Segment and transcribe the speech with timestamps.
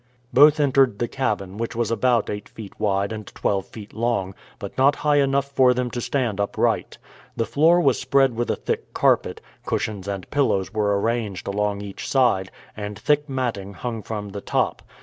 [0.33, 4.75] Both entered the cabin, which was about eight feet wide and twelve feet long, but
[4.75, 6.97] not high enough for them to stand upright.
[7.37, 12.09] The floor was spread with a thick carpet; cushions and pillows were arranged along each
[12.09, 14.81] side, and thick matting hung from the top.